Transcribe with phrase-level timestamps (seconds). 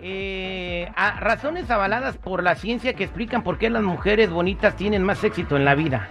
[0.00, 5.02] Eh, a- razones avaladas por la ciencia que explican por qué las mujeres bonitas tienen
[5.02, 6.08] más éxito en la vida.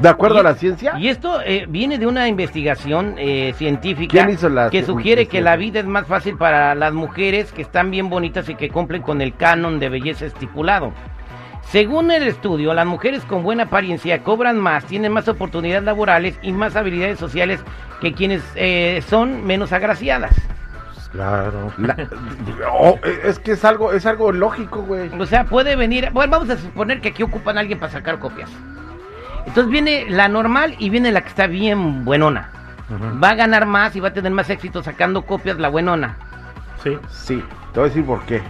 [0.00, 0.94] ¿De acuerdo Y- a la ciencia?
[0.98, 5.40] Y esto eh, viene de una investigación eh, científica ¿Quién hizo la que sugiere que
[5.40, 9.02] la vida es más fácil para las mujeres que están bien bonitas y que cumplen
[9.02, 10.92] con el canon de belleza estipulado.
[11.62, 16.52] Según el estudio, las mujeres con buena apariencia cobran más, tienen más oportunidades laborales y
[16.52, 17.60] más habilidades sociales
[18.00, 20.34] que quienes eh, son menos agraciadas.
[21.14, 21.72] Claro.
[21.78, 21.96] La-
[22.70, 25.10] Oh, es que es algo, es algo lógico, güey.
[25.18, 26.10] O sea, puede venir.
[26.12, 28.50] Bueno, vamos a suponer que aquí ocupan a alguien para sacar copias.
[29.46, 32.50] Entonces viene la normal y viene la que está bien buenona.
[33.22, 36.16] Va a ganar más y va a tener más éxito sacando copias la buenona.
[36.82, 36.98] Sí.
[37.10, 37.42] Sí,
[37.72, 38.42] te voy a decir por qué.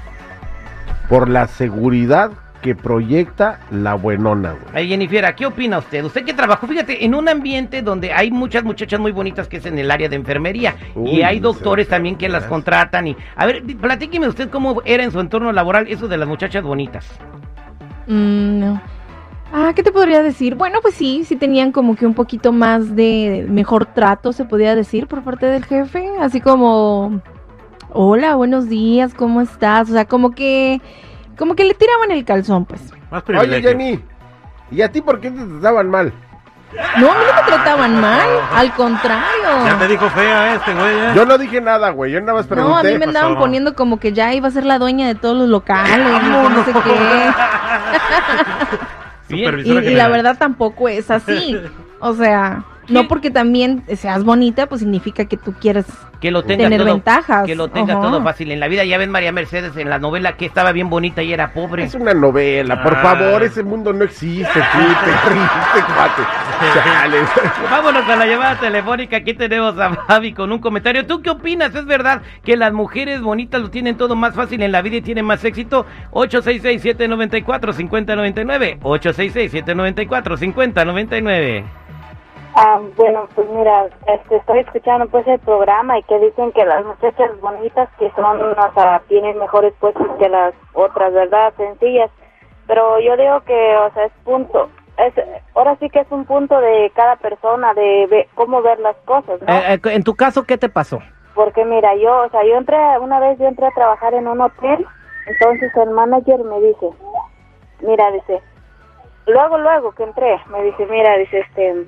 [1.09, 2.31] Por la seguridad
[2.65, 4.65] que proyecta la buenona, güey.
[4.73, 6.03] Ay, Jennifer, ¿qué opina usted?
[6.03, 9.67] Usted que trabajó, fíjate, en un ambiente donde hay muchas muchachas muy bonitas que es
[9.67, 13.45] en el área de enfermería Uy, y hay doctores también que las contratan y a
[13.45, 17.07] ver, platíqueme usted cómo era en su entorno laboral eso de las muchachas bonitas.
[18.07, 18.81] Mm, no.
[19.53, 20.55] Ah, ¿qué te podría decir?
[20.55, 24.75] Bueno, pues sí, sí tenían como que un poquito más de mejor trato, se podía
[24.75, 26.09] decir, por parte del jefe.
[26.19, 27.21] Así como,
[27.91, 29.91] hola, buenos días, ¿cómo estás?
[29.91, 30.81] O sea, como que,
[31.37, 32.81] como que le tiraban el calzón, pues.
[33.11, 33.71] Más Oye, privilegio.
[33.71, 34.01] Jenny,
[34.71, 36.13] ¿y a ti por qué te trataban mal?
[36.99, 39.89] No, a mí no me trataban mal, al Ya te contrario.
[39.89, 41.13] dijo fea este güey, ¿eh?
[41.15, 42.11] Yo no dije nada, güey.
[42.13, 42.69] Yo nada más pregunté.
[42.73, 43.41] No, a mí me andaban pasó?
[43.45, 46.29] poniendo como que ya iba a ser la dueña de todos los locales, y que
[46.31, 47.31] no sé qué.
[49.29, 50.13] Y, la general.
[50.13, 51.59] verdad tampoco es así.
[51.99, 55.85] O sea, no porque también seas bonita, pues significa que tú quieres
[56.21, 57.45] Que lo tenga tener todo, ventajas.
[57.47, 58.03] que lo tenga Ajá.
[58.03, 58.85] todo fácil en la vida.
[58.85, 61.85] Ya ven María Mercedes en la novela que estaba bien bonita y era pobre.
[61.85, 63.03] Es una novela, por Ah.
[63.03, 64.79] favor, ese mundo no existe, tú,
[65.75, 66.23] te cuate.
[66.73, 67.17] Chale.
[67.71, 69.17] Vámonos a la llamada telefónica.
[69.19, 71.05] Aquí tenemos a Fabi con un comentario.
[71.07, 71.75] ¿Tú qué opinas?
[71.75, 75.03] ¿Es verdad que las mujeres bonitas lo tienen todo más fácil en la vida y
[75.03, 75.85] tienen más éxito?
[76.13, 78.79] 866-794-5099.
[78.81, 81.65] 866-794-5099.
[82.57, 86.85] Ah, bueno, pues mira, este, estoy escuchando pues el programa y que dicen que las
[86.85, 91.53] muchachas bonitas que son, o sea, tienen mejores puestos que las otras, ¿verdad?
[91.57, 92.11] Sencillas.
[92.69, 95.13] Pero yo digo que, o sea, es punto, es,
[95.55, 99.41] ahora sí que es un punto de cada persona de ve- cómo ver las cosas,
[99.43, 99.53] ¿no?
[99.53, 101.01] Eh, en tu caso, ¿qué te pasó?
[101.35, 104.41] Porque mira, yo, o sea, yo entré, una vez yo entré a trabajar en un
[104.41, 104.87] hotel,
[105.27, 106.89] entonces el manager me dice,
[107.81, 108.41] mira, dice,
[109.27, 111.85] luego, luego que entré, me dice, mira, dice, este,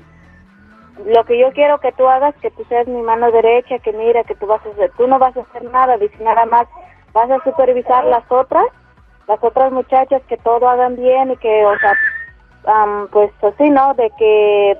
[1.04, 4.24] lo que yo quiero que tú hagas, que tú seas mi mano derecha, que mira,
[4.24, 6.66] que tú vas a hacer, tú no vas a hacer nada, dice, nada más,
[7.12, 8.66] vas a supervisar las otras,
[9.28, 11.94] las otras muchachas, que todo hagan bien y que, o sea,
[12.66, 13.94] am, pues así, ¿no?
[13.94, 14.78] De que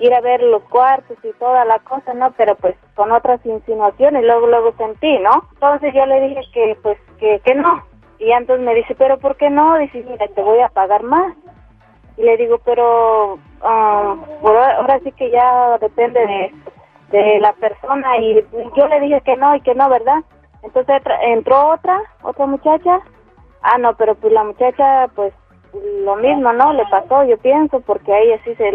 [0.00, 2.32] ir a ver los cuartos y toda la cosa, ¿no?
[2.36, 5.48] Pero pues con otras insinuaciones, luego, luego sentí, ¿no?
[5.52, 7.84] Entonces yo le dije que pues que, que no.
[8.18, 9.78] Y entonces me dice, pero ¿por qué no?
[9.78, 11.34] Dice, mira, te voy a pagar más.
[12.16, 16.54] Y le digo, pero por ahora sí que ya depende de,
[17.18, 18.18] de la persona.
[18.18, 18.44] Y
[18.76, 20.18] yo le dije que no y que no, ¿verdad?
[20.62, 23.00] Entonces entró otra, otra muchacha.
[23.62, 25.32] Ah, no, pero pues la muchacha, pues
[26.04, 26.72] lo mismo, ¿no?
[26.72, 28.70] Le pasó, yo pienso, porque a ella sí se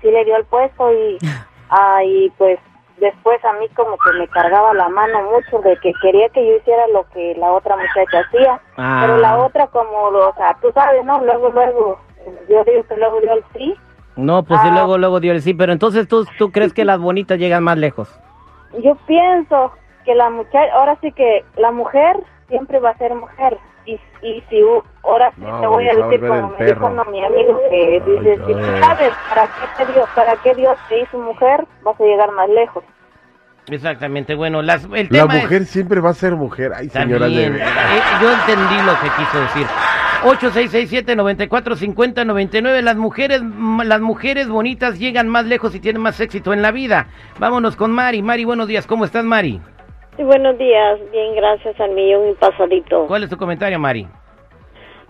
[0.00, 1.18] sí le dio el puesto y,
[1.70, 2.58] ah, y pues
[2.98, 6.56] después a mí como que me cargaba la mano mucho de que quería que yo
[6.56, 8.98] hiciera lo que la otra muchacha hacía, Ah.
[9.02, 11.22] pero la otra como, lo- o sea, tú sabes, ¿no?
[11.24, 11.98] Luego, luego,
[12.48, 13.74] yo digo que luego dio el sí.
[14.16, 14.74] No, pues sí, Ah.
[14.74, 15.54] luego, luego dio el sí.
[15.54, 18.08] Pero entonces, ¿tú, ¿tú crees que las bonitas llegan más lejos?
[18.82, 19.72] Yo pienso
[20.04, 22.16] que la muchacha, ahora sí que la mujer
[22.48, 23.58] siempre va a ser mujer.
[23.86, 24.60] Y, y si
[25.02, 28.52] ahora sí No, te voy a decir como me dijo mi amigo que dice, si
[28.82, 32.48] sabes para qué te dio, para qué Dios te hizo mujer, vas a llegar más
[32.50, 32.84] lejos.
[33.68, 34.34] Exactamente.
[34.34, 36.72] Bueno, las, el La tema es- mujer siempre va a ser mujer.
[36.74, 37.66] Ay, señora También, de eh,
[38.20, 39.66] yo entendí lo que quiso decir.
[40.22, 42.82] 8667-945099.
[42.82, 43.42] Las mujeres,
[43.84, 47.08] las mujeres bonitas llegan más lejos y tienen más éxito en la vida.
[47.38, 48.22] Vámonos con Mari.
[48.22, 48.86] Mari, buenos días.
[48.86, 49.60] ¿Cómo estás, Mari?
[50.16, 50.98] Sí, buenos días.
[51.12, 53.06] Bien, gracias al millón y pasadito.
[53.06, 54.06] ¿Cuál es tu comentario, Mari?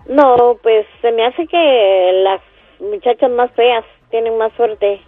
[0.07, 2.41] No, pues se me hace que las
[2.79, 5.01] muchachas más feas tienen más suerte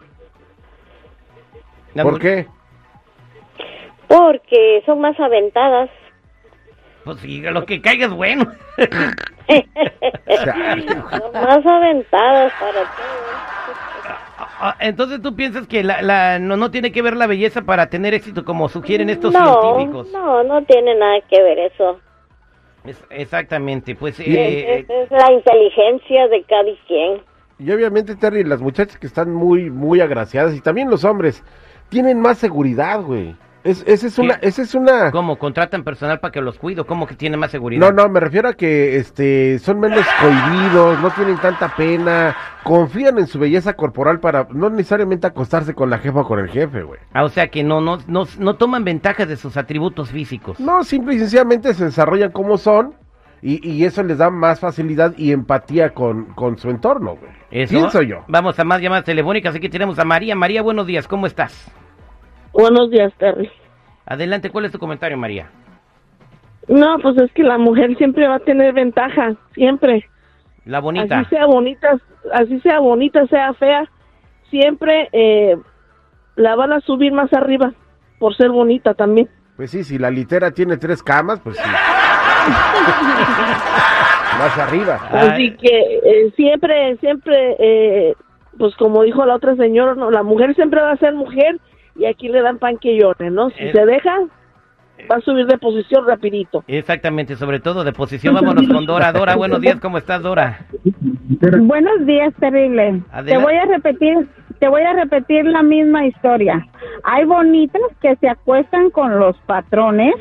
[2.02, 2.48] ¿Por qué?
[4.08, 5.90] porque son más aventadas.
[7.04, 8.46] Pues sí, lo que caiga es bueno.
[11.34, 13.34] más aventadas para todo.
[14.60, 17.88] Ah, Entonces tú piensas que la, la- no, no tiene que ver la belleza para
[17.88, 20.12] tener éxito como sugieren estos no, científicos.
[20.14, 22.00] no, no tiene nada que ver eso.
[22.86, 27.22] Es- exactamente, pues Es, eh, es- es la inteligencia de cada quien.
[27.60, 31.44] Y obviamente, Terry, las muchachas que están muy, muy agraciadas y también los hombres
[31.90, 33.36] tienen más seguridad, güey.
[33.64, 35.10] Es, esa es una, esa es una.
[35.12, 35.38] ¿Cómo?
[35.38, 36.86] ¿Contratan personal para que los cuido?
[36.86, 37.80] ¿Cómo que tiene más seguridad?
[37.80, 43.20] No, no, me refiero a que este son menos cohibidos, no tienen tanta pena, confían
[43.20, 46.84] en su belleza corporal para no necesariamente acostarse con la jefa o con el jefe,
[46.84, 47.00] güey.
[47.14, 50.60] Ah, o sea que no, no, no, no toman ventaja de sus atributos físicos.
[50.60, 52.96] No, simple y sencillamente se desarrollan como son
[53.42, 57.32] y, y eso les da más facilidad y empatía con, con su entorno, güey.
[57.50, 57.76] Eso.
[57.76, 58.26] Pienso yo.
[58.28, 59.56] Vamos a más llamadas telefónicas.
[59.56, 60.36] Aquí tenemos a María.
[60.36, 61.08] María, buenos días.
[61.08, 61.72] ¿Cómo estás?
[62.54, 63.50] Buenos días, Terry.
[64.06, 65.50] Adelante, ¿cuál es tu comentario, María?
[66.68, 70.08] No, pues es que la mujer siempre va a tener ventaja, siempre.
[70.66, 71.20] La bonita.
[71.20, 72.00] Así sea bonita,
[72.32, 73.90] así sea bonita, sea fea,
[74.50, 75.58] siempre eh,
[76.36, 77.74] la van a subir más arriba
[78.20, 79.28] por ser bonita también.
[79.58, 81.64] Pues sí, si la litera tiene tres camas, pues sí.
[84.40, 85.00] Más arriba.
[85.12, 85.30] Ay.
[85.30, 88.16] Así que eh, siempre, siempre, eh,
[88.58, 91.60] pues como dijo la otra señora, no, la mujer siempre va a ser mujer
[91.96, 93.50] y aquí le dan pan que llore, ¿no?
[93.52, 93.72] Si Eh.
[93.74, 94.20] se deja,
[95.12, 96.64] va a subir de posición rapidito.
[96.68, 98.34] Exactamente, sobre todo de posición.
[98.36, 99.12] Vámonos con Dora.
[99.12, 99.80] Dora, buenos días.
[99.80, 100.66] ¿Cómo estás, Dora?
[101.62, 103.02] Buenos días, terrible.
[103.26, 104.28] Te voy a repetir,
[104.60, 106.66] te voy a repetir la misma historia.
[107.04, 110.14] Hay bonitas que se acuestan con los patrones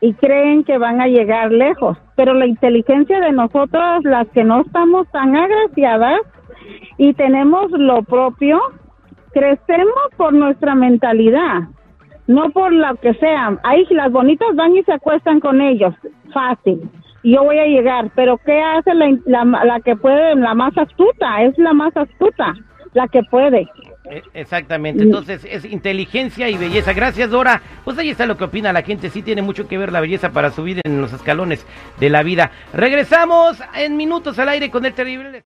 [0.00, 4.60] y creen que van a llegar lejos, pero la inteligencia de nosotros, las que no
[4.62, 6.20] estamos tan agraciadas
[6.98, 8.60] y tenemos lo propio,
[9.34, 11.64] crecemos por nuestra mentalidad,
[12.26, 13.58] no por lo que sea.
[13.64, 15.94] Ahí las bonitas van y se acuestan con ellos,
[16.32, 16.80] fácil.
[17.22, 21.42] Yo voy a llegar, pero ¿qué hace la, la, la que puede, la más astuta?
[21.42, 22.54] Es la más astuta,
[22.92, 23.66] la que puede.
[24.10, 26.92] Eh, Exactamente, entonces es inteligencia y belleza.
[26.92, 27.62] Gracias, Dora.
[27.84, 29.08] Pues ahí está lo que opina la gente.
[29.08, 31.66] Sí tiene mucho que ver la belleza para subir en los escalones
[31.98, 32.50] de la vida.
[32.74, 35.42] Regresamos en minutos al aire con el terrible.